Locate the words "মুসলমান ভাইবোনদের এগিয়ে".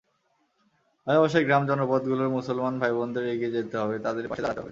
2.29-3.55